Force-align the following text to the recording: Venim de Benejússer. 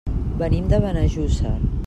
Venim 0.39 0.71
de 0.71 0.79
Benejússer. 0.87 1.55